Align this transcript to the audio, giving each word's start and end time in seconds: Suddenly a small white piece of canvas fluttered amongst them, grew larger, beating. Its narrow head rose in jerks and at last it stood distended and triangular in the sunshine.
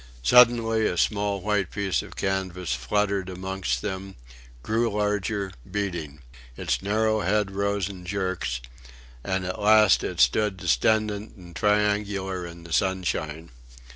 Suddenly 0.23 0.87
a 0.87 0.97
small 0.97 1.41
white 1.41 1.69
piece 1.69 2.01
of 2.01 2.15
canvas 2.15 2.73
fluttered 2.73 3.29
amongst 3.29 3.83
them, 3.83 4.15
grew 4.63 4.89
larger, 4.91 5.51
beating. 5.69 6.21
Its 6.57 6.81
narrow 6.81 7.19
head 7.19 7.51
rose 7.51 7.87
in 7.87 8.03
jerks 8.03 8.61
and 9.23 9.45
at 9.45 9.61
last 9.61 10.03
it 10.03 10.19
stood 10.19 10.57
distended 10.57 11.37
and 11.37 11.55
triangular 11.55 12.47
in 12.47 12.63
the 12.63 12.73
sunshine. 12.73 13.51